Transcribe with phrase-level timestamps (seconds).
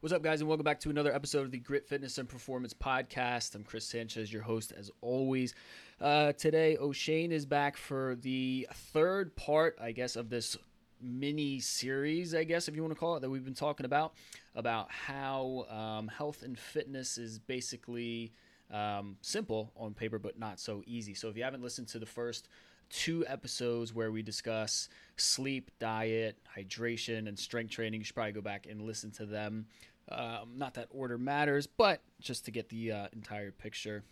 [0.00, 2.72] What's up, guys, and welcome back to another episode of the Grit Fitness and Performance
[2.72, 3.56] Podcast.
[3.56, 5.56] I'm Chris Sanchez, your host, as always.
[6.00, 10.56] Uh, today, Oshane is back for the third part, I guess, of this
[11.00, 14.12] mini series, I guess, if you want to call it, that we've been talking about,
[14.54, 18.32] about how um, health and fitness is basically
[18.70, 21.12] um, simple on paper, but not so easy.
[21.12, 22.48] So if you haven't listened to the first
[22.90, 28.00] two episodes where we discuss sleep, diet, hydration, and strength training.
[28.00, 29.66] You should probably go back and listen to them.
[30.10, 34.02] Um, not that order matters, but just to get the uh, entire picture.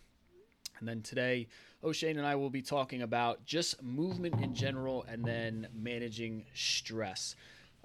[0.79, 1.47] And then today,
[1.83, 7.35] Oshane and I will be talking about just movement in general and then managing stress.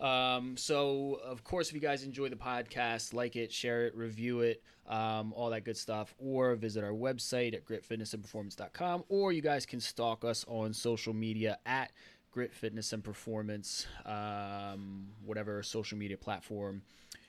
[0.02, 4.40] Um, so, of course, if you guys enjoy the podcast, like it, share it, review
[4.40, 9.64] it, um, all that good stuff, or visit our website at gritfitnessandperformance.com, or you guys
[9.64, 11.92] can stalk us on social media at
[12.32, 16.82] Grit Fitness and Performance, um, whatever social media platform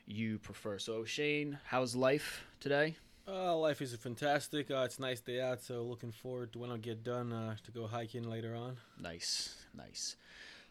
[0.07, 0.79] you prefer.
[0.79, 2.95] So, Shane, how's life today?
[3.27, 4.71] Uh, life is fantastic.
[4.71, 7.55] Uh, it's a nice day out, so looking forward to when I get done uh,
[7.63, 8.77] to go hiking later on.
[8.99, 10.15] Nice, nice.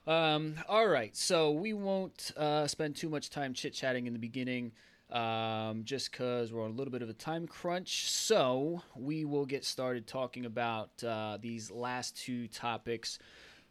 [0.06, 4.18] Um, all right, so we won't uh, spend too much time chit chatting in the
[4.18, 4.72] beginning,
[5.10, 8.10] um, just because we're on a little bit of a time crunch.
[8.10, 13.20] So we will get started talking about uh, these last two topics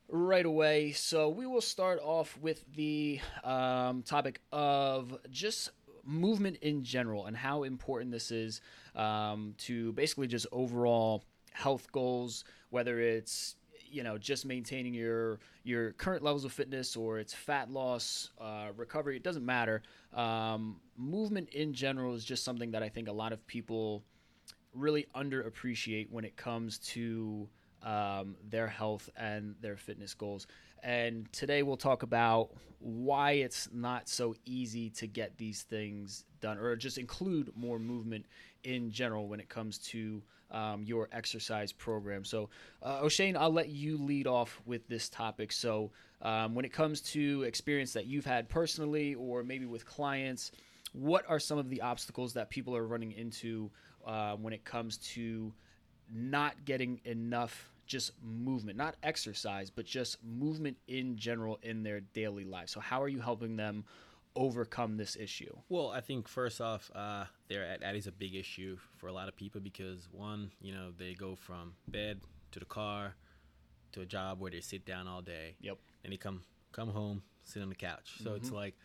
[0.08, 0.94] right away.
[0.94, 5.72] So we will start off with the um, topic of just
[6.06, 8.62] movement in general and how important this is
[8.96, 13.56] um, to basically just overall health goals, whether it's
[13.92, 18.68] you know just maintaining your your current levels of fitness or it's fat loss uh,
[18.76, 19.82] recovery it doesn't matter.
[20.14, 24.04] Um, movement in general is just something that i think a lot of people
[24.74, 27.48] really underappreciate when it comes to
[27.84, 30.48] um, their health and their fitness goals
[30.84, 36.58] and today we'll talk about why it's not so easy to get these things done
[36.58, 38.26] or just include more movement
[38.64, 42.26] in general when it comes to um, your exercise program.
[42.26, 42.50] So,
[42.82, 45.52] uh, Oshane, I'll let you lead off with this topic.
[45.52, 45.92] So,
[46.22, 50.52] um, when it comes to experience that you've had personally or maybe with clients,
[50.94, 53.72] what are some of the obstacles that people are running into
[54.06, 55.54] uh, when it comes to
[56.14, 62.44] not getting enough just movement, not exercise, but just movement in general in their daily
[62.44, 62.70] life?
[62.70, 63.86] So, how are you helping them?
[64.36, 65.54] overcome this issue?
[65.70, 69.28] Well, I think first off, uh, there that is a big issue for a lot
[69.28, 72.22] of people because one, you know, they go from bed
[72.52, 73.16] to the car
[73.94, 75.56] to a job where they sit down all day.
[75.62, 75.78] Yep.
[76.04, 76.42] And they come
[76.72, 78.14] come home, sit on the couch.
[78.24, 78.38] So mm-hmm.
[78.38, 78.76] it's like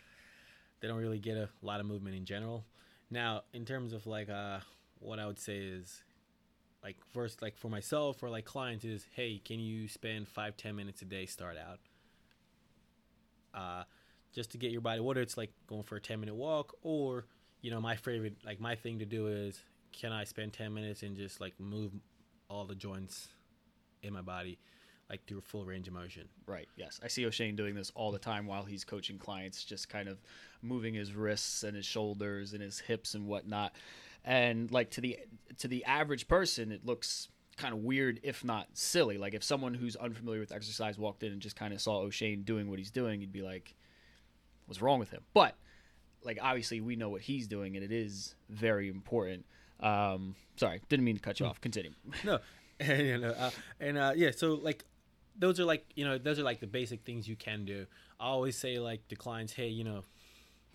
[0.80, 2.64] they don't really get a lot of movement in general.
[3.10, 4.58] Now, in terms of like uh,
[4.98, 6.04] what I would say is
[6.86, 10.76] like first like for myself or like clients is hey can you spend five ten
[10.76, 11.80] minutes a day start out?
[13.52, 13.82] Uh
[14.32, 17.26] just to get your body whether it's like going for a 10 minute walk or
[17.60, 21.02] you know my favorite like my thing to do is can i spend 10 minutes
[21.02, 21.91] and just like move
[22.48, 23.28] all the joints
[24.03, 24.58] in my body
[25.08, 26.28] like through a full range of motion?
[26.47, 27.00] Right yes.
[27.03, 30.18] I see oshane doing this all the time while he's coaching clients just kind of
[30.62, 33.74] moving his wrists and his shoulders and his hips and whatnot
[34.26, 35.19] and like to the
[35.56, 39.72] to the average person it looks kind of weird if not silly like if someone
[39.72, 42.91] who's unfamiliar with exercise walked in and just kind of saw oshane doing what he's
[42.91, 43.75] doing you'd be like
[44.66, 45.22] what's wrong with him.
[45.32, 45.56] But
[46.22, 49.47] like obviously we know what he's doing and it is very important.
[49.81, 51.60] Um, sorry, didn't mean to cut you off.
[51.60, 51.92] Continue.
[52.25, 52.38] No,
[52.81, 53.50] and uh,
[53.81, 54.84] and uh, yeah, so like
[55.38, 57.86] those are like you know those are like the basic things you can do.
[58.19, 60.04] I always say like to clients, hey, you know,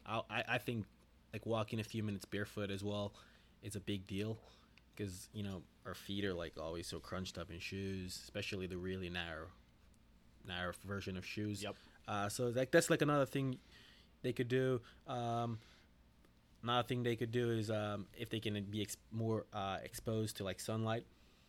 [0.06, 0.86] I I think
[1.34, 3.14] like walking a few minutes barefoot as well
[3.62, 4.38] is a big deal
[4.96, 8.78] because you know our feet are like always so crunched up in shoes, especially the
[8.78, 9.48] really narrow
[10.48, 11.64] narrow version of shoes.
[11.64, 11.76] Yep.
[12.08, 13.58] Uh, so like that's like another thing
[14.22, 14.82] they could do.
[15.08, 15.60] Um,
[16.64, 20.38] another thing they could do is um, if they can be ex- more uh, exposed
[20.38, 21.06] to like sunlight.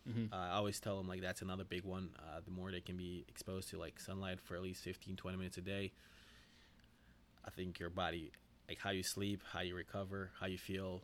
[0.07, 0.33] Mm-hmm.
[0.33, 2.09] Uh, I always tell them like that's another big one.
[2.19, 5.37] Uh, the more they can be exposed to like sunlight for at least 15, 20
[5.37, 5.93] minutes a day,
[7.45, 8.31] I think your body,
[8.67, 11.03] like how you sleep, how you recover, how you feel,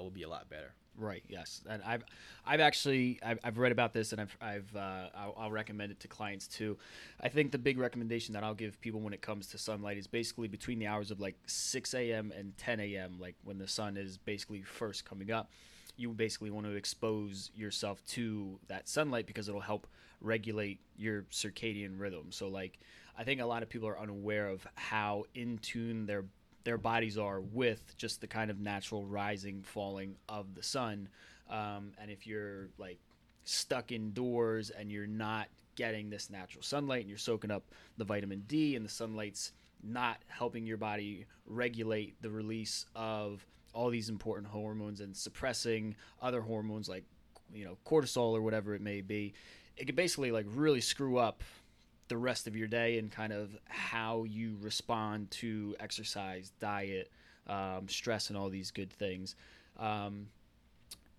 [0.00, 0.72] will be a lot better.
[0.98, 1.22] Right.
[1.28, 2.04] Yes, and I've
[2.46, 6.00] I've actually I've, I've read about this, and I've I've uh, I'll, I'll, recommend it
[6.00, 6.78] to clients too.
[7.20, 10.06] I think the big recommendation that I'll give people when it comes to sunlight is
[10.06, 12.32] basically between the hours of like 6 a.m.
[12.36, 13.18] and 10 a.m.
[13.20, 15.50] Like when the sun is basically first coming up.
[15.98, 19.86] You basically want to expose yourself to that sunlight because it'll help
[20.20, 22.26] regulate your circadian rhythm.
[22.30, 22.78] So like
[23.18, 26.24] I think a lot of people are unaware of how in tune their
[26.66, 31.08] their bodies are with just the kind of natural rising falling of the sun.
[31.48, 32.98] Um, and if you're like
[33.44, 35.46] stuck indoors and you're not
[35.76, 37.62] getting this natural sunlight and you're soaking up
[37.98, 39.52] the vitamin d and the sunlight's
[39.84, 46.40] not helping your body regulate the release of all these important hormones and suppressing other
[46.40, 47.04] hormones like
[47.54, 49.34] you know cortisol or whatever it may be
[49.76, 51.44] it could basically like really screw up
[52.08, 57.10] the rest of your day and kind of how you respond to exercise diet
[57.46, 59.34] um, stress and all these good things.
[59.78, 60.28] Um,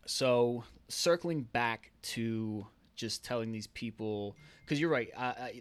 [0.06, 5.12] so circling back to just telling these people because you're right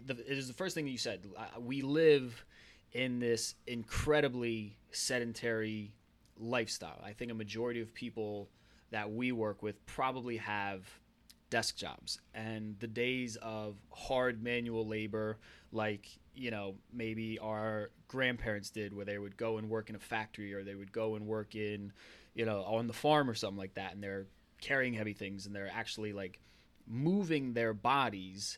[0.05, 1.25] the, it is the first thing that you said.
[1.59, 2.45] We live
[2.93, 5.93] in this incredibly sedentary
[6.39, 7.01] lifestyle.
[7.03, 8.49] I think a majority of people
[8.91, 10.83] that we work with probably have
[11.49, 12.19] desk jobs.
[12.33, 15.37] And the days of hard manual labor
[15.71, 19.99] like you know maybe our grandparents did where they would go and work in a
[19.99, 21.91] factory or they would go and work in
[22.35, 24.27] you know on the farm or something like that and they're
[24.61, 26.39] carrying heavy things and they're actually like
[26.87, 28.57] moving their bodies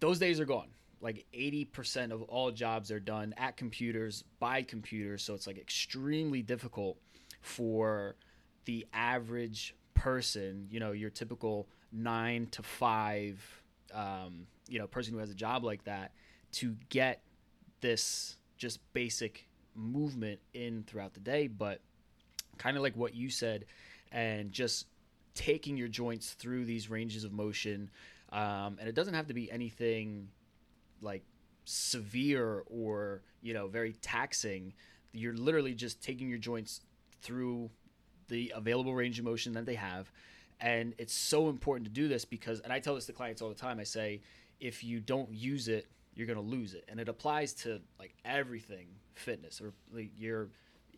[0.00, 0.68] those days are gone.
[1.00, 5.22] Like 80% of all jobs are done at computers by computers.
[5.22, 6.98] So it's like extremely difficult
[7.40, 8.16] for
[8.64, 13.42] the average person you know your typical nine to five
[13.94, 16.12] um, you know person who has a job like that
[16.52, 17.22] to get
[17.80, 21.46] this just basic movement in throughout the day.
[21.46, 21.80] But
[22.56, 23.64] kind of like what you said
[24.10, 24.86] and just
[25.34, 27.88] taking your joints through these ranges of motion
[28.30, 30.28] um, and it doesn't have to be anything
[31.00, 31.22] like
[31.64, 34.74] severe or you know very taxing.
[35.12, 36.80] You're literally just taking your joints
[37.22, 37.70] through
[38.28, 40.10] the available range of motion that they have
[40.60, 43.48] and it's so important to do this because and i tell this to clients all
[43.48, 44.20] the time i say
[44.60, 45.86] if you don't use it
[46.18, 46.84] you're going to lose it.
[46.88, 50.48] And it applies to like everything fitness or like your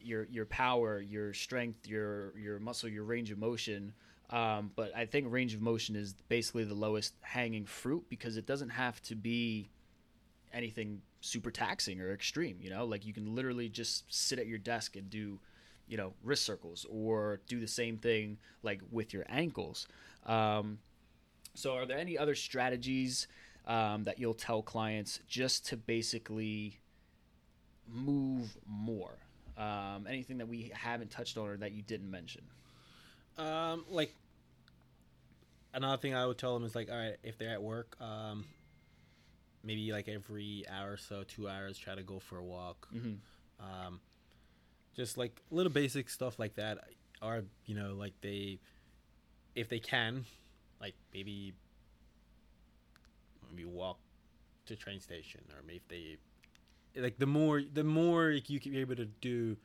[0.02, 3.92] your your power your strength your your muscle your range of motion.
[4.30, 8.46] Um, but i think range of motion is basically the lowest hanging fruit because it
[8.46, 9.68] doesn't have to be
[10.52, 12.86] anything super taxing or extreme you know?
[12.86, 15.38] Like you can literally just sit at your desk and do
[15.90, 19.88] you know wrist circles or do the same thing like with your ankles.
[20.24, 20.78] Um,
[21.54, 23.26] so are there any other strategies
[23.66, 26.78] um, that you'll tell clients just to basically
[27.88, 29.18] move more?
[29.58, 32.42] Um, anything that we haven't touched on or that you didn't mention?
[33.36, 34.14] Um, like
[35.72, 38.44] another thing i would tell them is like all right if they're at work um,
[39.62, 42.88] maybe like every hour or so two hours try to go for a walk.
[42.94, 43.14] Mm-hmm.
[43.60, 44.00] um,
[44.96, 46.78] just like little basic stuff like that
[47.22, 48.58] are you know like they
[49.54, 50.24] if they can
[50.80, 51.52] like maybe
[53.48, 53.98] maybe walk
[54.66, 56.18] to train station or maybe if they
[57.00, 59.56] like the more the more you can be able to do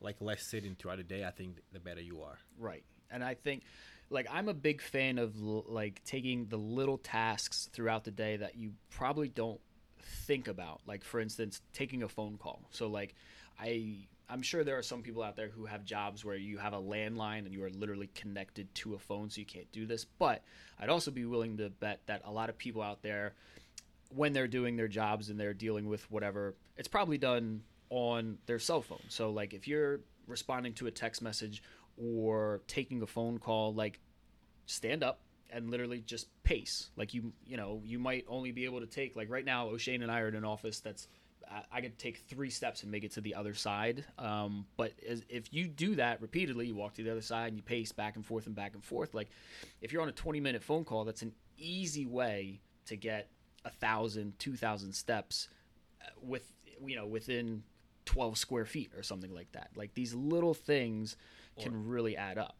[0.00, 2.38] like less sitting throughout the day i think the better you are.
[2.58, 2.84] Right.
[3.10, 3.62] And i think
[4.10, 8.56] like i'm a big fan of like taking the little tasks throughout the day that
[8.56, 9.60] you probably don't
[10.26, 10.80] think about.
[10.86, 12.62] Like for instance taking a phone call.
[12.70, 13.14] So like
[13.58, 16.74] i I'm sure there are some people out there who have jobs where you have
[16.74, 20.04] a landline and you are literally connected to a phone, so you can't do this.
[20.04, 20.42] But
[20.78, 23.34] I'd also be willing to bet that a lot of people out there,
[24.14, 28.58] when they're doing their jobs and they're dealing with whatever, it's probably done on their
[28.58, 29.00] cell phone.
[29.08, 31.62] So, like, if you're responding to a text message
[31.96, 33.98] or taking a phone call, like,
[34.66, 35.20] stand up
[35.50, 36.90] and literally just pace.
[36.96, 40.02] Like, you, you know, you might only be able to take, like, right now, Oshane
[40.02, 41.08] and I are in an office that's
[41.72, 44.04] I could take three steps and make it to the other side.
[44.18, 47.56] Um, but as, if you do that repeatedly, you walk to the other side and
[47.56, 49.14] you pace back and forth and back and forth.
[49.14, 49.28] Like
[49.80, 53.28] if you're on a 20 minute phone call, that's an easy way to get
[53.64, 55.48] a thousand, two thousand steps
[56.02, 56.52] uh, with
[56.84, 57.62] you know within
[58.04, 59.70] 12 square feet or something like that.
[59.74, 61.16] Like these little things
[61.60, 62.56] can really add up.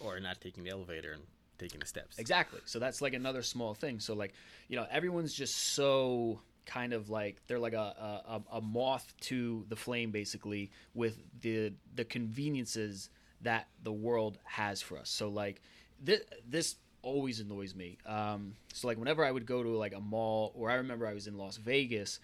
[0.00, 1.22] Or not taking the elevator and
[1.58, 2.18] taking the steps.
[2.18, 2.60] Exactly.
[2.64, 4.00] So that's like another small thing.
[4.00, 4.34] So like
[4.68, 9.64] you know everyone's just so kind of like they're like a, a, a moth to
[9.68, 13.10] the flame basically with the the conveniences
[13.42, 15.10] that the world has for us.
[15.10, 15.60] So like
[16.02, 17.98] this this always annoys me.
[18.06, 21.12] Um, so like whenever i would go to like a mall or i remember i
[21.12, 22.18] was in las vegas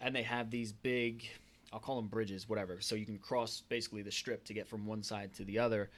[0.00, 1.28] and they have these big
[1.72, 2.80] i'll call them bridges whatever.
[2.80, 5.90] So you can cross basically the strip to get from one side to the other.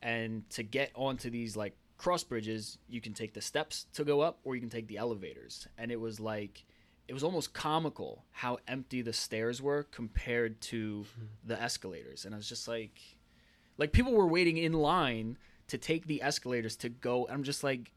[0.00, 4.20] And to get onto these like cross bridges you can take the steps to go
[4.20, 5.66] up or you can take the elevators.
[5.76, 6.64] And it was like
[7.08, 11.06] it was almost comical how empty the stairs were compared to
[11.44, 12.24] the escalators.
[12.26, 13.00] And i was just like
[13.78, 15.38] like people were waiting in line
[15.68, 17.26] to take the escalators to go.
[17.30, 17.90] I'm just like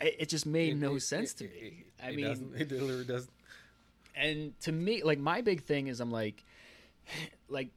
[0.00, 1.84] it, it just made it, no it, sense to me.
[2.02, 3.32] i mean it literally doesn't.
[4.14, 6.44] And to me like my big thing is i'm like
[7.48, 7.70] like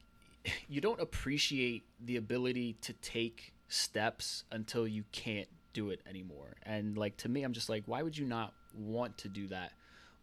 [0.68, 6.54] you don't appreciate the ability to take steps until you can't do it anymore.
[6.62, 9.72] And like to me i'm just like why would you not want to do that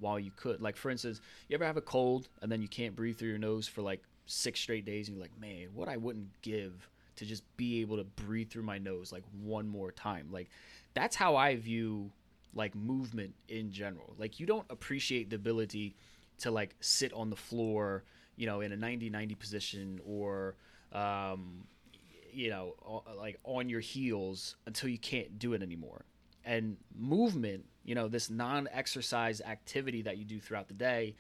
[0.02, 0.62] while you could.
[0.62, 3.38] Like for instance, you ever have a cold and then you can't breathe through your
[3.38, 7.26] nose for like six straight days, and you're like, man, what I wouldn't give to
[7.26, 10.28] just be able to breathe through my nose like one more time.
[10.32, 10.50] Like
[10.94, 12.12] that's how I view
[12.54, 14.16] like movement in general.
[14.18, 15.96] Like you don't appreciate the ability
[16.40, 18.04] to like sit on the floor,
[18.36, 20.56] you know, in a 90-90 position or
[20.94, 21.66] um,
[22.34, 26.06] you know, like on your heels until you can't do it anymore.
[26.44, 31.16] And movement, you know, this non-exercise activity that you do throughout the day,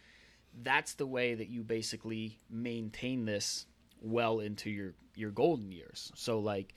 [0.63, 3.65] that's the way that you basically maintain this
[4.01, 6.11] well into your your golden years.
[6.15, 6.73] So like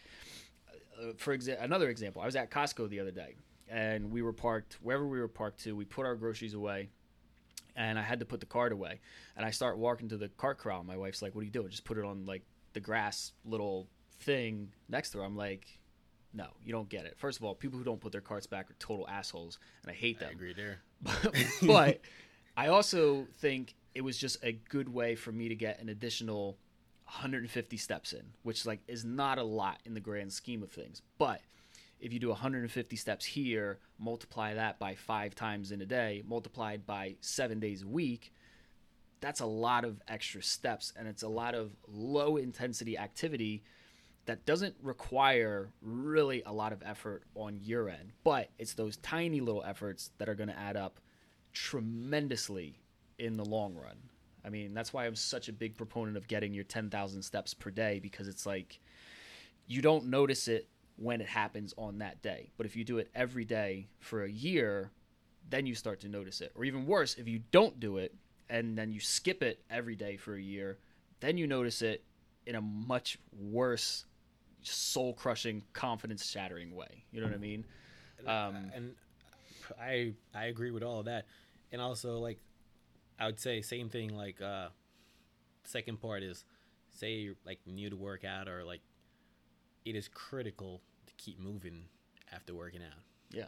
[1.01, 3.37] uh, for exa- another example, I was at Costco the other day
[3.69, 5.75] and we were parked wherever we were parked to.
[5.75, 6.91] We put our groceries away
[7.77, 9.01] and I had to put the cart away.
[9.37, 10.85] And I start walking to the cart corral.
[10.85, 11.71] My wife's like, "What are you doing?
[11.71, 13.89] Just put it on like the grass little
[14.21, 15.67] thing next to her." I'm like,
[16.35, 17.17] "No, you don't get it.
[17.17, 19.95] First of all, people who don't put their carts back are total assholes, and I
[19.95, 20.81] hate them." I agree there.
[21.63, 22.01] but
[22.57, 26.59] I also think it was just a good way for me to get an additional
[27.05, 31.03] 150 steps in, which like is not a lot in the grand scheme of things.
[31.19, 31.41] But
[32.01, 36.87] if you do 150 steps here, multiply that by five times in a day, multiplied
[36.87, 38.33] by seven days a week,
[39.21, 43.63] that's a lot of extra steps and it's a lot of low intensity activity
[44.27, 48.13] that doesn't require really a lot of effort on your end.
[48.23, 51.01] But it's those tiny little efforts that are going to add up
[51.53, 52.81] tremendously
[53.19, 53.97] in the long run.
[54.45, 57.71] I mean, that's why I'm such a big proponent of getting your 10,000 steps per
[57.71, 58.79] day because it's like
[59.67, 62.51] you don't notice it when it happens on that day.
[62.57, 64.91] But if you do it every day for a year,
[65.49, 66.53] then you start to notice it.
[66.55, 68.15] Or even worse, if you don't do it
[68.49, 70.79] and then you skip it every day for a year,
[71.21, 72.05] then you notice it
[72.47, 74.05] in a much worse,
[74.71, 77.05] soul crushing, confidence shattering way.
[77.13, 77.65] You know what I mean?
[78.27, 78.95] Um, and
[79.81, 81.27] I I agree with all of that.
[81.73, 82.39] And also like
[83.19, 84.69] I would say same thing like uh
[85.65, 86.45] second part is
[86.91, 88.81] say you're like new to workout or like
[89.85, 91.85] it is critical to keep moving
[92.33, 93.01] after working out.
[93.31, 93.45] Yeah.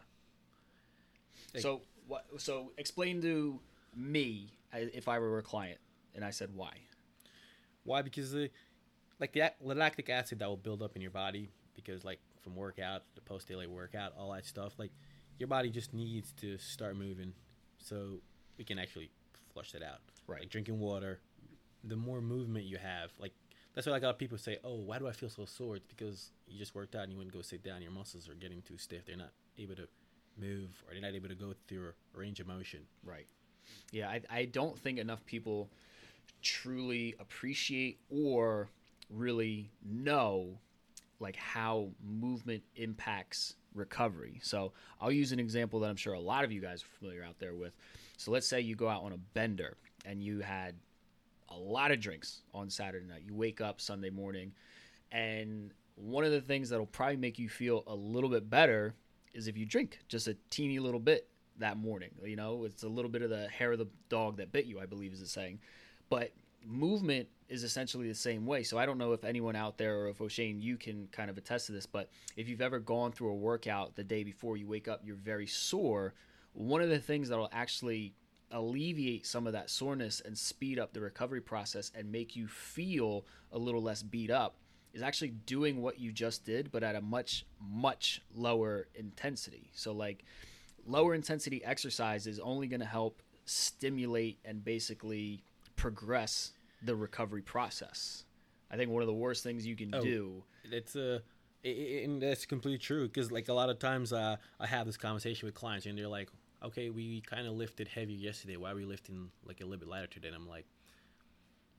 [1.54, 2.26] Like, so what?
[2.38, 3.60] So explain to
[3.94, 5.78] me if I were a client
[6.14, 6.72] and I said why.
[7.84, 8.02] Why?
[8.02, 8.50] Because the
[9.20, 13.02] like the, lactic acid that will build up in your body because like from workout
[13.14, 14.90] the post daily workout all that stuff like
[15.38, 17.32] your body just needs to start moving
[17.78, 18.20] so
[18.58, 19.10] we can actually
[19.52, 20.00] flush that out.
[20.26, 20.40] Right.
[20.40, 21.20] Like drinking water.
[21.84, 23.32] The more movement you have, like
[23.74, 25.76] that's why like a lot of people say, "Oh, why do I feel so sore?"
[25.76, 27.82] It's because you just worked out and you wouldn't go sit down.
[27.82, 29.04] Your muscles are getting too stiff.
[29.06, 29.86] They're not able to
[30.36, 32.80] move, or they're not able to go through a range of motion.
[33.04, 33.26] Right.
[33.92, 35.68] Yeah, I, I don't think enough people
[36.42, 38.68] truly appreciate or
[39.10, 40.58] really know
[41.18, 44.40] like how movement impacts recovery.
[44.42, 47.24] So I'll use an example that I'm sure a lot of you guys are familiar
[47.24, 47.74] out there with.
[48.16, 50.74] So let's say you go out on a bender and you had
[51.48, 53.22] a lot of drinks on Saturday night.
[53.24, 54.52] You wake up Sunday morning,
[55.12, 58.94] and one of the things that'll probably make you feel a little bit better
[59.32, 62.10] is if you drink just a teeny little bit that morning.
[62.24, 64.80] You know, it's a little bit of the hair of the dog that bit you,
[64.80, 65.60] I believe is the saying.
[66.08, 66.32] But
[66.64, 68.62] movement is essentially the same way.
[68.62, 71.38] So I don't know if anyone out there or if Oshane, you can kind of
[71.38, 74.66] attest to this, but if you've ever gone through a workout the day before you
[74.66, 76.14] wake up, you're very sore.
[76.52, 78.14] One of the things that'll actually
[78.50, 83.24] alleviate some of that soreness and speed up the recovery process and make you feel
[83.52, 84.56] a little less beat up
[84.92, 89.92] is actually doing what you just did but at a much much lower intensity so
[89.92, 90.24] like
[90.86, 95.42] lower intensity exercise is only going to help stimulate and basically
[95.74, 98.24] progress the recovery process
[98.70, 101.22] i think one of the worst things you can oh, do it's a
[101.64, 105.46] and that's completely true because like a lot of times uh, i have this conversation
[105.46, 106.28] with clients and they're like
[106.62, 108.56] okay, we kind of lifted heavy yesterday.
[108.56, 110.28] Why are we lifting like a little bit lighter today?
[110.28, 110.66] And I'm like,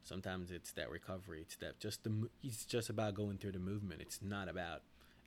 [0.03, 1.41] sometimes it's that recovery.
[1.41, 2.29] It's that just the.
[2.43, 4.01] It's just about going through the movement.
[4.01, 4.81] It's not about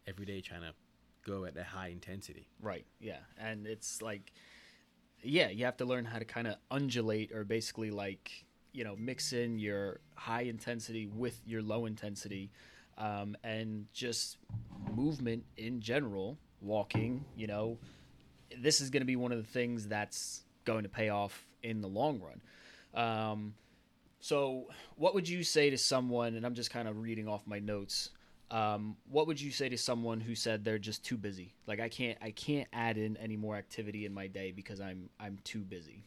[0.06, 0.72] every day trying to
[1.24, 2.48] go at a high intensity.
[2.60, 2.86] Right.
[3.00, 3.18] Yeah.
[3.38, 4.32] And it's like,
[5.22, 8.96] yeah, you have to learn how to kind of undulate or basically like you know
[8.96, 12.50] mix in your high intensity with your low intensity.
[12.98, 14.36] Um, and just
[14.94, 17.78] movement in general, walking, you know,
[18.58, 21.80] this is going to be one of the things that's going to pay off in
[21.80, 22.40] the long run.
[22.94, 23.54] Um,
[24.20, 26.34] so, what would you say to someone?
[26.34, 28.10] And I'm just kind of reading off my notes.
[28.50, 31.54] Um, what would you say to someone who said they're just too busy?
[31.66, 35.08] Like I can't, I can't add in any more activity in my day because I'm,
[35.20, 36.04] I'm too busy.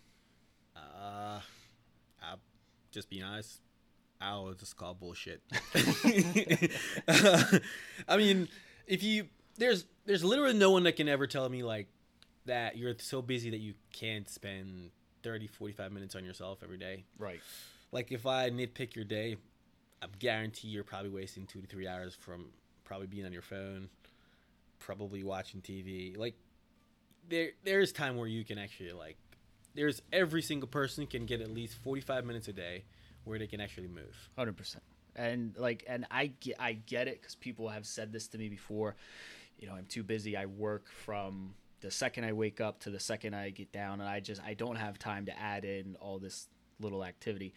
[0.76, 1.40] Uh,
[2.94, 3.60] just be honest.
[4.22, 5.42] I'll just call bullshit.
[8.08, 8.48] I mean,
[8.88, 11.88] if you there's there's literally no one that can ever tell me like
[12.46, 14.92] that you're so busy that you can't spend
[15.24, 17.06] 30, 45 minutes on yourself every day.
[17.18, 17.40] Right.
[17.92, 19.38] Like if I nitpick your day,
[20.02, 22.48] I guarantee you're probably wasting two to three hours from
[22.84, 23.90] probably being on your phone,
[24.80, 26.18] probably watching TV.
[26.18, 26.36] Like
[27.30, 29.18] there there is time where you can actually like
[29.76, 32.84] there's every single person can get at least 45 minutes a day
[33.24, 34.30] where they can actually move.
[34.38, 34.84] Hundred percent.
[35.16, 38.50] And like, and I get, I get it because people have said this to me
[38.50, 38.96] before.
[39.60, 40.36] You know, I'm too busy.
[40.36, 44.10] I work from the second I wake up to the second I get down, and
[44.10, 46.48] I just I don't have time to add in all this
[46.80, 47.54] little activity.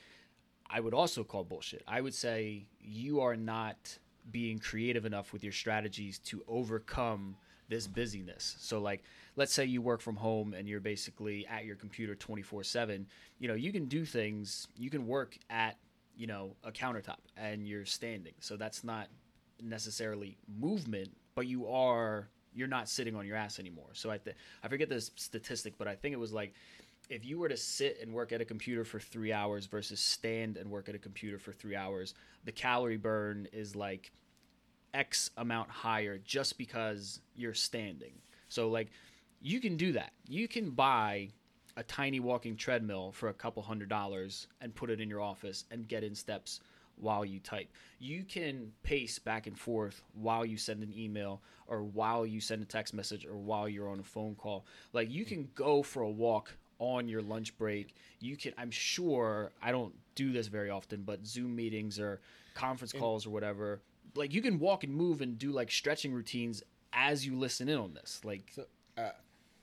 [0.68, 1.82] I would also call bullshit.
[1.86, 3.98] I would say you are not
[4.30, 7.36] being creative enough with your strategies to overcome
[7.68, 8.56] this busyness.
[8.60, 9.02] So like
[9.36, 13.06] let's say you work from home and you're basically at your computer 24/7,
[13.38, 15.76] you know, you can do things, you can work at,
[16.16, 18.34] you know, a countertop and you're standing.
[18.40, 19.08] So that's not
[19.62, 23.90] necessarily movement, but you are you're not sitting on your ass anymore.
[23.92, 26.54] So I th- I forget the statistic, but I think it was like
[27.08, 30.56] if you were to sit and work at a computer for three hours versus stand
[30.56, 34.10] and work at a computer for three hours, the calorie burn is like
[34.96, 38.12] X amount higher just because you're standing.
[38.48, 38.88] So, like,
[39.42, 40.12] you can do that.
[40.26, 41.28] You can buy
[41.76, 45.64] a tiny walking treadmill for a couple hundred dollars and put it in your office
[45.70, 46.60] and get in steps
[46.98, 47.68] while you type.
[47.98, 52.62] You can pace back and forth while you send an email or while you send
[52.62, 54.64] a text message or while you're on a phone call.
[54.94, 57.94] Like you can go for a walk on your lunch break.
[58.20, 62.20] You can I'm sure I don't do this very often, but Zoom meetings or
[62.54, 63.80] conference calls or whatever,
[64.16, 67.78] like you can walk and move and do like stretching routines as you listen in
[67.78, 68.20] on this.
[68.24, 68.64] Like So,
[68.96, 69.10] uh,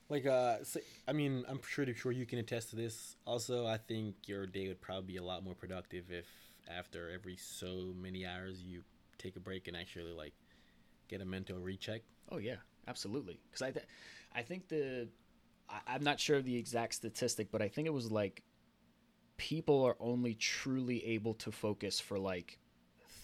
[0.09, 3.15] like, uh, so, I mean, I'm pretty sure you can attest to this.
[3.25, 6.27] Also, I think your day would probably be a lot more productive if
[6.69, 8.83] after every so many hours you
[9.17, 10.33] take a break and actually like
[11.07, 12.01] get a mental recheck.
[12.31, 12.57] Oh yeah,
[12.87, 13.39] absolutely.
[13.49, 13.85] Because I, th-
[14.35, 15.07] I think the,
[15.69, 18.43] I, I'm not sure of the exact statistic, but I think it was like,
[19.37, 22.59] people are only truly able to focus for like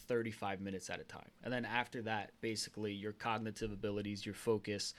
[0.09, 4.93] 35 minutes at a time, and then after that, basically your cognitive abilities, your focus,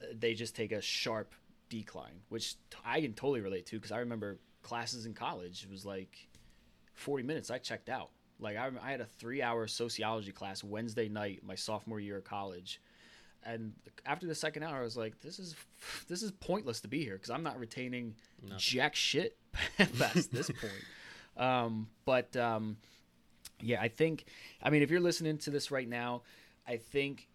[0.00, 1.34] uh, they just take a sharp
[1.68, 5.64] decline, which I can totally relate to because I remember classes in college.
[5.64, 6.28] It was like
[6.94, 7.50] 40 minutes.
[7.50, 8.10] I checked out.
[8.40, 12.80] Like I, I had a three-hour sociology class Wednesday night, my sophomore year of college,
[13.44, 13.72] and
[14.06, 15.54] after the second hour, I was like, "This is
[16.08, 18.58] this is pointless to be here because I'm not retaining Nothing.
[18.58, 19.36] jack shit
[19.98, 20.72] past this point."
[21.36, 22.76] Um, but um,
[23.62, 24.24] yeah, I think.
[24.62, 26.22] I mean, if you're listening to this right now,
[26.66, 27.28] I think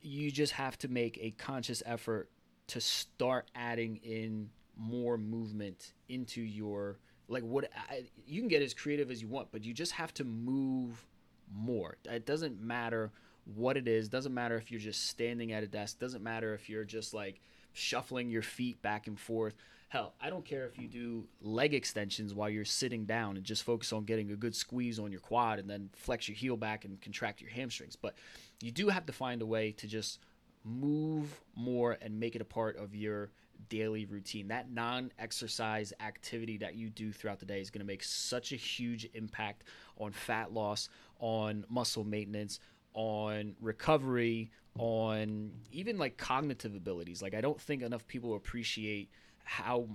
[0.00, 2.30] you just have to make a conscious effort
[2.68, 8.74] to start adding in more movement into your like what I, you can get as
[8.74, 11.06] creative as you want, but you just have to move
[11.52, 11.96] more.
[12.04, 13.12] It doesn't matter
[13.44, 14.08] what it is.
[14.08, 15.98] Doesn't matter if you're just standing at a desk.
[15.98, 17.40] Doesn't matter if you're just like
[17.72, 19.54] shuffling your feet back and forth.
[19.88, 23.64] Hell, I don't care if you do leg extensions while you're sitting down and just
[23.64, 26.84] focus on getting a good squeeze on your quad and then flex your heel back
[26.84, 27.96] and contract your hamstrings.
[27.96, 28.14] But
[28.62, 30.20] you do have to find a way to just
[30.64, 33.30] move more and make it a part of your
[33.68, 34.48] daily routine.
[34.48, 38.52] That non exercise activity that you do throughout the day is going to make such
[38.52, 39.64] a huge impact
[39.98, 42.60] on fat loss, on muscle maintenance,
[42.94, 44.50] on recovery,
[44.80, 47.20] on even like cognitive abilities.
[47.20, 49.10] Like, I don't think enough people appreciate
[49.44, 49.86] how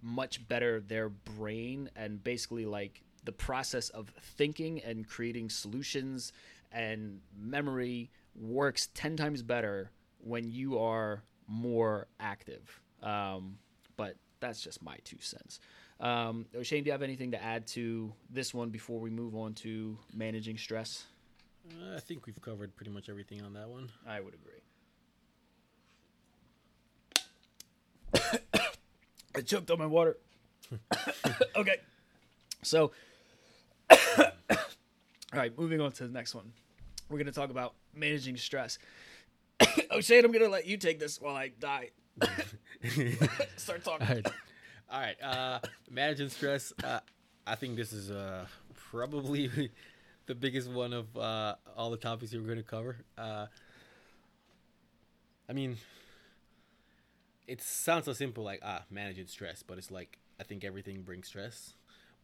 [0.00, 6.32] much better their brain and basically like the process of thinking and creating solutions
[6.70, 12.80] and memory works 10 times better when you are more active.
[13.02, 13.58] Um,
[13.96, 15.58] but that's just my two cents.
[15.98, 19.54] Um, Oshane, do you have anything to add to this one before we move on
[19.54, 21.06] to managing stress?
[21.68, 23.88] Uh, I think we've covered pretty much everything on that one.
[24.06, 24.60] I would agree.
[29.34, 30.16] I choked on my water.
[31.56, 31.76] okay.
[32.62, 32.92] So,
[33.90, 34.26] all
[35.32, 36.52] right, moving on to the next one.
[37.08, 38.78] We're going to talk about managing stress.
[39.90, 41.90] oh, Shane, I'm going to let you take this while I die.
[43.56, 44.06] Start talking.
[44.08, 44.26] All right.
[44.90, 45.22] All right.
[45.22, 45.58] Uh,
[45.90, 46.72] managing stress.
[46.82, 47.00] Uh,
[47.46, 48.46] I think this is uh,
[48.90, 49.70] probably
[50.26, 52.96] the biggest one of uh, all the topics we're going to cover.
[53.18, 53.46] Uh,
[55.48, 55.78] I mean,
[57.46, 61.28] it sounds so simple, like ah, managing stress, but it's like I think everything brings
[61.28, 61.74] stress.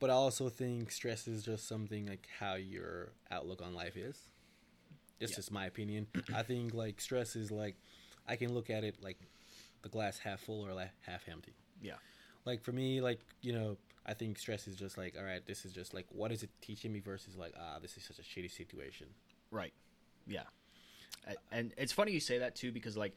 [0.01, 4.29] But I also think stress is just something like how your outlook on life is.
[5.21, 5.39] It's Yeah.
[5.41, 6.07] is my opinion.
[6.35, 7.77] I think like stress is like
[8.27, 9.19] I can look at it like
[9.83, 11.95] the glass half full or like half empty Yeah.
[12.45, 13.77] like for me like you know
[14.09, 16.51] i think stress is just like all right this is just like what is it
[16.61, 19.07] teaching me versus like ah this is such a shitty situation
[19.51, 19.73] Right.
[20.27, 20.43] Yeah.
[21.53, 23.15] And it's funny you say that too because like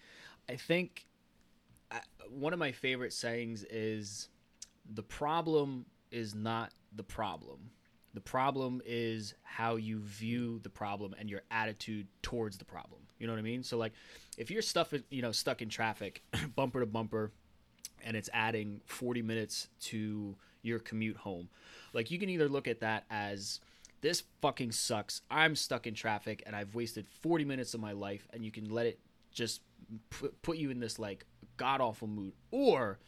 [0.50, 1.06] I think
[2.30, 4.30] one of my favorite sayings is
[4.94, 7.72] the problem is not the problem.
[8.14, 13.00] The problem is how you view the problem and your attitude towards the problem.
[13.18, 13.64] You know what I mean?
[13.64, 13.94] So like
[14.38, 16.22] if you're stuff you know stuck in traffic
[16.56, 17.32] bumper to bumper
[18.04, 21.50] and it's adding 40 minutes to your commute home.
[21.94, 23.60] Like you can either look at that as
[24.02, 25.22] this fucking sucks.
[25.30, 28.70] I'm stuck in traffic and I've wasted 40 minutes of my life and you can
[28.70, 29.00] let it
[29.32, 29.62] just
[30.42, 31.26] put, you in this like
[31.58, 33.00] god awful mood or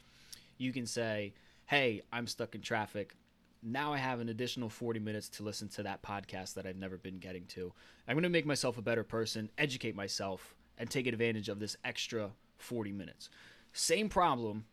[0.58, 1.34] you can say,
[1.66, 3.16] "Hey, I'm stuck in traffic
[3.64, 6.98] now I have an additional 40 minutes to listen to that podcast that I've never
[6.98, 7.72] been getting to.
[8.08, 11.78] I'm going to make myself a better person, educate myself, and take advantage of this
[11.86, 13.30] extra 40 minutes.
[13.72, 14.66] Same problem,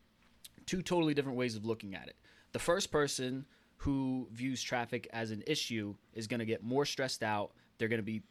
[0.67, 2.17] two totally different ways of looking at it.
[2.53, 7.23] The first person who views traffic as an issue is going to get more stressed
[7.23, 7.53] out.
[7.79, 8.23] They're going to be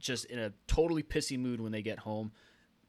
[0.00, 2.32] just in a totally pissy mood when they get home,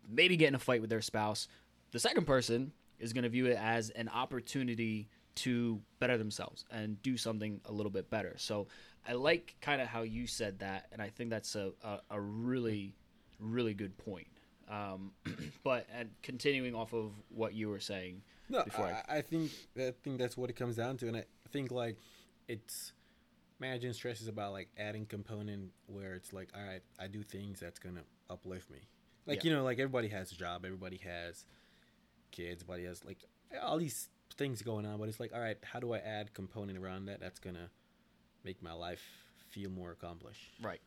[0.10, 1.48] maybe get in a fight with their spouse.
[1.92, 7.02] The second person is going to view it as an opportunity to better themselves and
[7.02, 8.36] do something a little bit better.
[8.38, 8.68] So
[9.08, 12.22] I like kind of how you said that, and I think that's a, a, a
[12.22, 12.96] really,
[13.40, 14.28] really good point.
[14.70, 15.12] Um,
[15.64, 20.20] but and continuing off of what you were saying, no, I, I, think I think
[20.20, 21.98] that's what it comes down to, and I think like
[22.48, 22.94] it's
[23.60, 27.60] managing stress is about like adding component where it's like, all right, I do things
[27.60, 28.80] that's gonna uplift me.
[29.26, 29.52] Like yeah.
[29.52, 31.46] you know, like everybody has a job, everybody has
[32.32, 33.24] kids, everybody has like
[33.62, 36.78] all these things going on, but it's like, all right, how do I add component
[36.78, 37.70] around that that's gonna
[38.44, 39.04] make my life
[39.50, 40.50] feel more accomplished?
[40.62, 40.82] Right.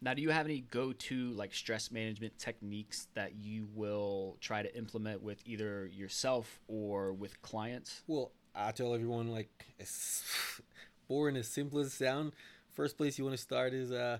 [0.00, 4.76] Now, do you have any go-to like stress management techniques that you will try to
[4.76, 8.02] implement with either yourself or with clients?
[8.06, 10.22] Well, I tell everyone like as
[11.08, 12.34] boring as simple as it sounds.
[12.70, 14.18] First place you want to start is uh,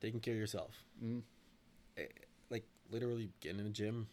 [0.00, 0.72] taking care of yourself.
[1.02, 1.22] Mm.
[2.50, 4.06] Like literally getting in the gym,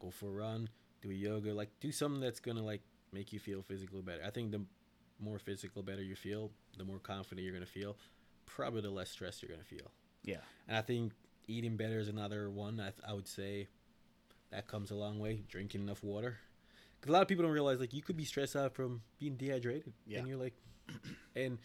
[0.00, 0.68] go for a run,
[1.02, 4.22] do yoga, like do something that's gonna like make you feel physically better.
[4.26, 4.62] I think the
[5.18, 7.96] more physical better you feel, the more confident you're gonna feel.
[8.46, 9.90] Probably the less stress you're gonna feel.
[10.24, 10.40] Yeah.
[10.68, 11.12] And I think
[11.46, 12.80] eating better is another one.
[12.80, 13.68] I, I would say
[14.50, 15.42] that comes a long way.
[15.48, 16.38] Drinking enough water.
[17.00, 19.36] Because a lot of people don't realize like you could be stressed out from being
[19.36, 19.92] dehydrated.
[20.06, 20.20] Yeah.
[20.20, 20.54] And you're like,
[21.36, 21.58] and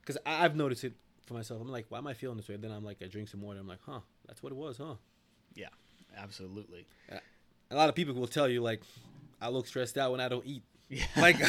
[0.00, 0.94] because I've noticed it
[1.26, 1.60] for myself.
[1.60, 2.54] I'm like, why am I feeling this way?
[2.54, 3.58] And then I'm like, I drink some water.
[3.58, 4.94] I'm like, huh, that's what it was, huh?
[5.54, 5.68] Yeah,
[6.16, 6.86] absolutely
[7.70, 8.82] a lot of people will tell you like
[9.40, 10.62] I look stressed out when I don't eat.
[10.88, 11.04] Yeah.
[11.16, 11.40] Like,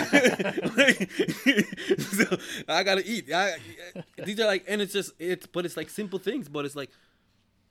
[0.78, 1.12] like
[2.00, 3.32] so I gotta eat.
[3.32, 3.58] I,
[4.24, 6.50] these are like, and it's just it's, but it's like simple things.
[6.50, 6.90] But it's like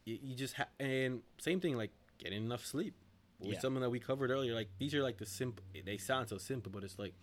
[0.04, 2.94] you, you just have, and same thing like getting enough sleep.
[3.40, 3.58] Yeah.
[3.58, 4.54] Something that we covered earlier.
[4.54, 5.64] Like these are like the simple.
[5.84, 7.14] They sound so simple, but it's like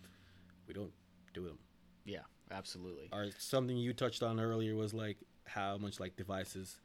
[0.68, 0.92] we don't
[1.32, 1.58] do them.
[2.04, 3.08] Yeah, absolutely.
[3.12, 6.78] Or something you touched on earlier was like how much like devices,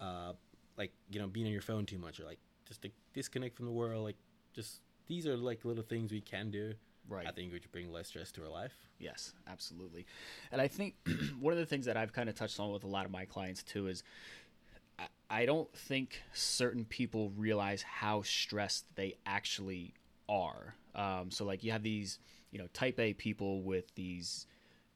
[0.00, 0.32] uh,
[0.76, 3.66] like you know being on your phone too much or like just to disconnect from
[3.66, 4.04] the world.
[4.04, 4.16] Like,
[4.54, 6.74] just these are like little things we can do.
[7.08, 7.26] Right.
[7.26, 8.72] I think which bring less stress to our life.
[8.98, 10.06] Yes, absolutely.
[10.50, 10.94] And I think
[11.40, 13.26] one of the things that I've kind of touched on with a lot of my
[13.26, 14.02] clients too is
[14.98, 19.92] I, I don't think certain people realize how stressed they actually
[20.28, 20.74] are.
[20.94, 22.18] Um, so like you have these,
[22.50, 24.46] you know, type A people with these,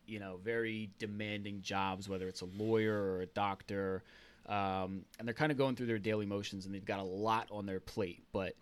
[0.07, 4.03] you know, very demanding jobs, whether it's a lawyer or a doctor
[4.49, 7.49] um, and they're kind of going through their daily motions and they've got a lot
[7.51, 8.55] on their plate but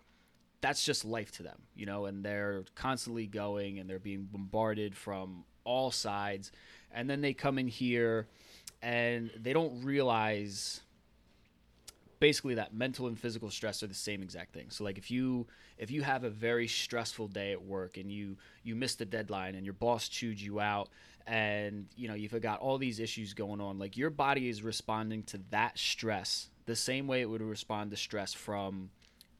[0.61, 4.95] that's just life to them you know and they're constantly going and they're being bombarded
[4.95, 6.51] from all sides.
[6.91, 8.27] And then they come in here
[8.81, 10.81] and they don't realize
[12.19, 14.69] basically that mental and physical stress are the same exact thing.
[14.69, 15.45] So like if you
[15.77, 19.53] if you have a very stressful day at work and you you missed the deadline
[19.53, 20.89] and your boss chewed you out
[21.27, 25.21] and you know you've got all these issues going on like your body is responding
[25.23, 28.89] to that stress the same way it would respond to stress from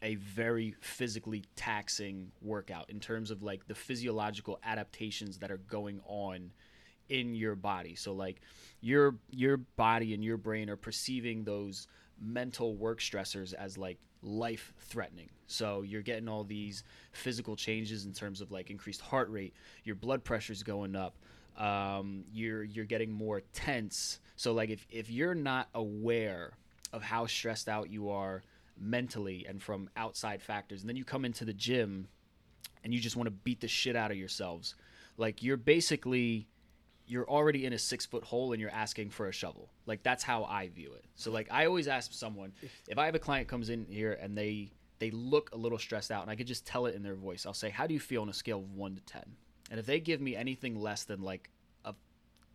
[0.02, 6.00] a very physically taxing workout in terms of like the physiological adaptations that are going
[6.08, 6.52] on
[7.10, 8.42] in your body so like
[8.82, 11.88] your your body and your brain are perceiving those
[12.20, 16.84] mental work stressors as like life threatening so you're getting all these
[17.14, 21.16] physical changes in terms of like increased heart rate your blood pressure's going up
[21.58, 24.20] um, you're you're getting more tense.
[24.36, 26.54] So like if if you're not aware
[26.94, 28.44] of how stressed out you are
[28.80, 32.08] mentally and from outside factors, and then you come into the gym
[32.84, 34.76] and you just want to beat the shit out of yourselves,
[35.18, 36.48] like you're basically
[37.10, 39.70] you're already in a six foot hole and you're asking for a shovel.
[39.86, 41.06] Like that's how I view it.
[41.16, 42.52] So like I always ask someone
[42.88, 46.12] if I have a client comes in here and they they look a little stressed
[46.12, 47.46] out and I could just tell it in their voice.
[47.46, 49.24] I'll say, "How do you feel on a scale of 1 to 10?"
[49.70, 51.50] And if they give me anything less than like
[51.86, 51.94] a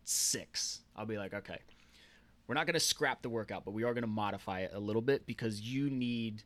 [0.03, 1.59] six, I'll be like, okay,
[2.47, 4.79] we're not going to scrap the workout, but we are going to modify it a
[4.79, 6.43] little bit because you need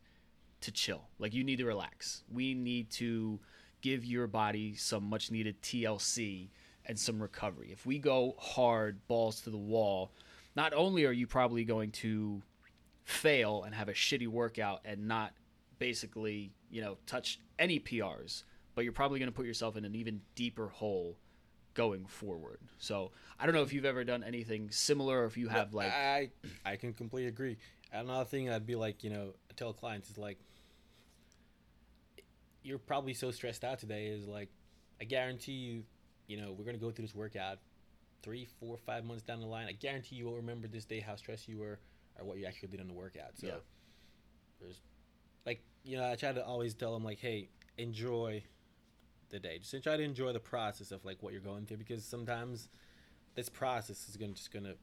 [0.60, 1.08] to chill.
[1.18, 2.22] Like you need to relax.
[2.32, 3.40] We need to
[3.80, 6.48] give your body some much needed TLC
[6.86, 7.70] and some recovery.
[7.72, 10.12] If we go hard, balls to the wall,
[10.56, 12.42] not only are you probably going to
[13.04, 15.32] fail and have a shitty workout and not
[15.78, 19.94] basically, you know, touch any PRs, but you're probably going to put yourself in an
[19.94, 21.16] even deeper hole
[21.78, 22.58] going forward.
[22.78, 25.92] So I don't know if you've ever done anything similar, or if you have like
[25.92, 26.30] I
[26.66, 27.56] I can completely agree.
[27.92, 30.38] Another thing I'd be like, you know, tell clients is like,
[32.64, 34.08] you're probably so stressed out today.
[34.08, 34.48] Is like,
[35.00, 35.84] I guarantee you,
[36.26, 37.58] you know, we're gonna go through this workout
[38.22, 39.68] three, four, five months down the line.
[39.68, 41.78] I guarantee you will remember this day how stressed you were
[42.18, 43.38] or what you actually did on the workout.
[43.38, 43.52] So Yeah.
[44.60, 44.80] there's
[45.46, 48.42] like, you know, I try to always tell them like, hey, enjoy
[49.30, 49.58] the day.
[49.58, 52.68] Just try to enjoy the process of like what you're going through because sometimes
[53.34, 54.74] this process is gonna just gonna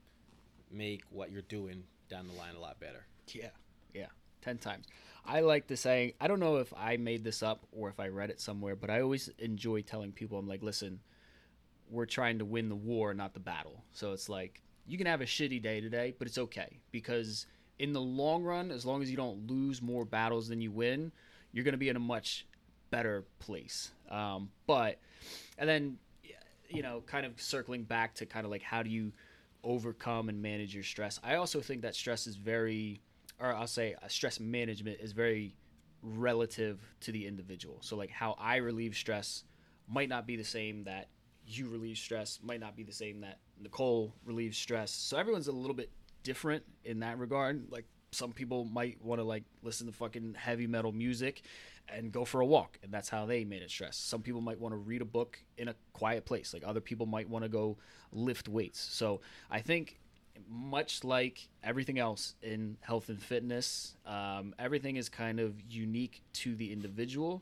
[0.71, 3.05] make what you're doing down the line a lot better.
[3.27, 3.49] Yeah,
[3.93, 4.07] yeah,
[4.41, 4.87] ten times.
[5.25, 6.13] I like the saying.
[6.21, 8.89] I don't know if I made this up or if I read it somewhere, but
[8.89, 10.99] I always enjoy telling people, I'm like, listen,
[11.89, 13.83] we're trying to win the war, not the battle.
[13.91, 17.47] So it's like you can have a shitty day today, but it's okay because
[17.79, 21.11] in the long run, as long as you don't lose more battles than you win,
[21.51, 22.45] you're going to be in a much
[22.95, 23.91] better place.
[24.09, 24.99] Um, but
[25.57, 25.97] and then
[26.69, 29.11] you know, kind of circling back to kind of like how do you
[29.63, 31.19] overcome and manage your stress.
[31.23, 33.01] I also think that stress is very,
[33.39, 35.55] or I'll say uh, stress management is very
[36.01, 37.79] relative to the individual.
[37.81, 39.43] So, like, how I relieve stress
[39.87, 41.07] might not be the same that
[41.47, 44.91] you relieve stress, might not be the same that Nicole relieves stress.
[44.91, 45.89] So, everyone's a little bit
[46.23, 47.65] different in that regard.
[47.69, 51.41] Like, some people might want to like listen to fucking heavy metal music
[51.87, 53.97] and go for a walk and that's how they manage stress.
[53.97, 57.05] Some people might want to read a book in a quiet place like other people
[57.05, 57.77] might want to go
[58.11, 58.79] lift weights.
[58.79, 59.99] So i think
[60.49, 66.55] much like everything else in health and fitness um, everything is kind of unique to
[66.55, 67.41] the individual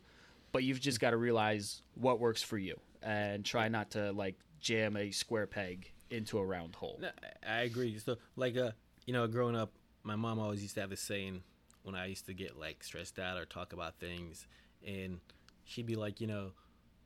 [0.51, 4.35] but you've just got to realize what works for you and try not to like
[4.61, 6.99] jam a square peg into a round hole.
[7.47, 7.97] I agree.
[7.99, 8.71] So, like, uh,
[9.05, 9.71] you know, growing up,
[10.03, 11.41] my mom always used to have this saying
[11.83, 14.47] when I used to get like stressed out or talk about things,
[14.85, 15.19] and
[15.65, 16.51] she'd be like, you know,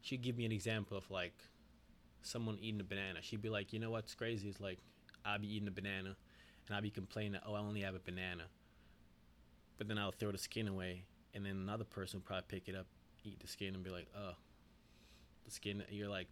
[0.02, 1.34] she'd give me an example of like
[2.22, 3.20] someone eating a banana.
[3.22, 4.80] She'd be like, you know what's crazy is like
[5.26, 6.16] I'll be eating a banana,
[6.68, 8.44] and I'll be complaining, that, oh, I only have a banana,
[9.78, 12.76] but then I'll throw the skin away, and then another person would probably pick it
[12.76, 12.86] up,
[13.24, 14.34] eat the skin, and be like, oh,
[15.46, 15.84] the skin.
[15.90, 16.28] You're like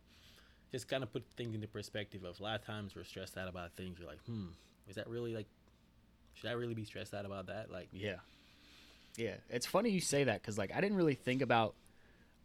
[0.71, 3.47] just kind of put things into perspective of a lot of times we're stressed out
[3.47, 4.47] about things you're like hmm
[4.89, 5.47] is that really like
[6.35, 8.17] should i really be stressed out about that like Yeah.
[9.17, 9.35] Yeah.
[9.49, 11.75] It's funny you say that because, like, I didn't really think about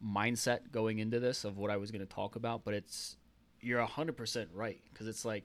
[0.04, 3.16] mindset going into this of what I was going to talk about, but it's,
[3.60, 4.80] you're 100% right.
[4.92, 5.44] Because it's like,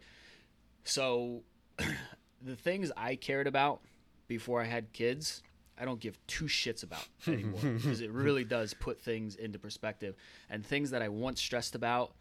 [0.84, 1.42] so
[2.42, 3.82] the things I cared about
[4.28, 5.42] before I had kids,
[5.80, 10.16] I don't give two shits about anymore because it really does put things into perspective.
[10.50, 12.14] And things that I once stressed about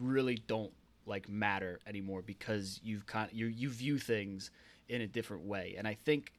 [0.00, 0.72] really don't
[1.06, 4.50] like matter anymore because you've kind you you view things
[4.88, 5.74] in a different way.
[5.78, 6.32] And I think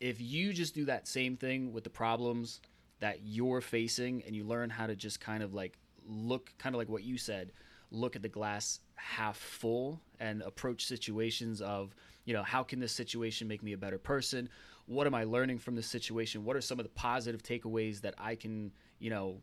[0.00, 2.60] if you just do that same thing with the problems
[3.00, 6.78] that you're facing and you learn how to just kind of like look kind of
[6.78, 7.52] like what you said,
[7.90, 12.92] look at the glass half full and approach situations of, you know, how can this
[12.92, 14.48] situation make me a better person?
[14.86, 16.44] What am I learning from this situation?
[16.44, 19.40] What are some of the positive takeaways that I can, you know,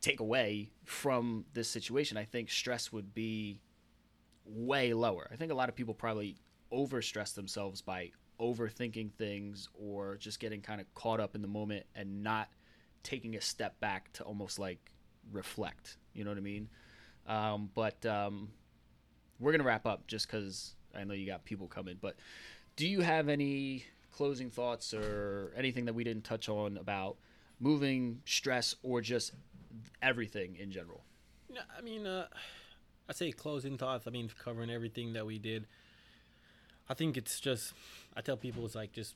[0.00, 2.16] take away from this situation?
[2.16, 3.60] I think stress would be
[4.44, 5.28] way lower.
[5.32, 6.36] I think a lot of people probably
[6.72, 11.86] overstress themselves by overthinking things or just getting kind of caught up in the moment
[11.94, 12.48] and not
[13.02, 14.90] taking a step back to almost like
[15.30, 15.96] reflect.
[16.14, 16.68] You know what I mean?
[17.26, 18.48] Um, but um,
[19.38, 21.96] we're gonna wrap up just because I know you got people coming.
[22.00, 22.16] But
[22.76, 27.16] do you have any closing thoughts or anything that we didn't touch on about
[27.60, 29.32] moving stress or just
[30.00, 31.04] everything in general?
[31.48, 32.26] No, I mean, uh,
[33.08, 34.06] I say closing thoughts.
[34.06, 35.66] I mean, covering everything that we did.
[36.92, 37.72] I think it's just.
[38.14, 39.14] I tell people it's like just.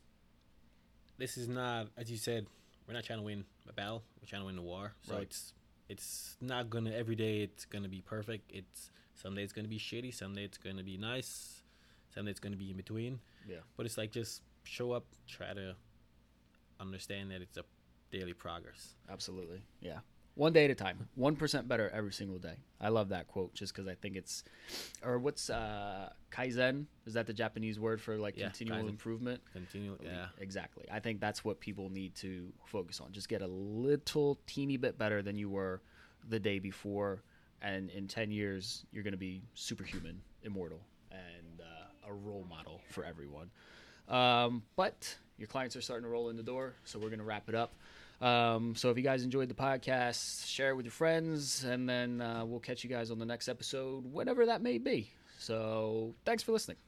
[1.18, 2.46] This is not, as you said,
[2.88, 4.02] we're not trying to win a battle.
[4.18, 4.92] We're trying to win the war.
[5.02, 5.22] So Right.
[5.24, 5.52] it's
[5.90, 7.42] it's not gonna every day.
[7.42, 8.50] It's gonna be perfect.
[8.50, 10.14] It's someday it's gonna be shitty.
[10.14, 11.60] Someday it's gonna be nice.
[12.14, 13.20] Someday it's gonna be in between.
[13.46, 13.60] Yeah.
[13.76, 15.04] But it's like just show up.
[15.28, 15.76] Try to
[16.80, 17.64] understand that it's a
[18.10, 18.94] daily progress.
[19.10, 19.60] Absolutely.
[19.80, 20.00] Yeah.
[20.36, 21.08] One day at a time.
[21.18, 22.56] 1% better every single day.
[22.78, 24.44] I love that quote just because I think it's,
[25.02, 26.84] or what's uh, Kaizen?
[27.06, 28.88] Is that the Japanese word for like Yeah, continual Kaizen.
[28.90, 29.40] improvement?
[29.54, 29.96] Continue.
[30.04, 30.26] Yeah.
[30.38, 30.84] Exactly.
[30.92, 33.12] I think that's what people need to focus on.
[33.12, 35.80] Just get a little teeny bit better than you were
[36.28, 37.22] the day before.
[37.62, 42.82] And in 10 years, you're going to be superhuman, immortal, and uh, a role model
[42.90, 43.50] for everyone.
[44.06, 47.24] Um, but your clients are starting to roll in the door, so we're going to
[47.24, 47.72] wrap it up.
[48.20, 52.20] Um, so if you guys enjoyed the podcast, share it with your friends, and then
[52.20, 55.10] uh, we'll catch you guys on the next episode, whenever that may be.
[55.38, 56.78] So thanks for listening.